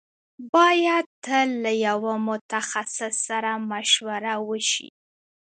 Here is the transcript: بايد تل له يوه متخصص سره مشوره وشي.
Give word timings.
بايد 0.53 1.05
تل 1.25 1.47
له 1.63 1.71
يوه 1.87 2.13
متخصص 2.27 3.15
سره 3.27 3.51
مشوره 3.71 4.35
وشي. 4.47 4.87